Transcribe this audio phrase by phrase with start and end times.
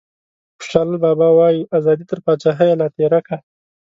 [0.59, 3.37] خوشحال بابا وايي ازادي تر پاچاهیه لا تیری کا.